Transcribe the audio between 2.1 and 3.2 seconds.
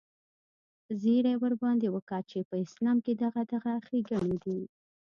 چې په اسلام کښې